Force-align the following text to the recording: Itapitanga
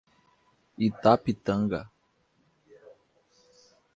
Itapitanga 0.87 1.79